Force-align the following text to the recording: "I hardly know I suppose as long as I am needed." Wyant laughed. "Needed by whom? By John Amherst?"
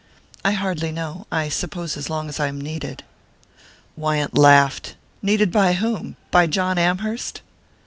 "I 0.43 0.53
hardly 0.53 0.91
know 0.91 1.27
I 1.31 1.47
suppose 1.49 1.95
as 1.95 2.09
long 2.09 2.27
as 2.27 2.39
I 2.39 2.47
am 2.47 2.59
needed." 2.59 3.03
Wyant 3.95 4.35
laughed. 4.35 4.95
"Needed 5.21 5.51
by 5.51 5.73
whom? 5.73 6.15
By 6.31 6.47
John 6.47 6.79
Amherst?" 6.79 7.41